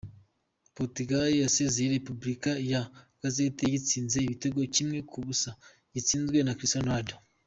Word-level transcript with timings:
Portugal 0.75 1.27
yasezereye 1.43 1.93
Repubulika 1.97 2.51
ya 2.71 2.81
Czech 3.19 3.57
iyitsinze 3.67 4.17
igitego 4.21 4.59
kimwe 4.75 4.97
ku 5.09 5.17
busa 5.25 5.49
gitsinzwe 5.93 6.37
na 6.43 6.57
Cristiano 6.57 6.87
Ronaldo. 6.87 7.15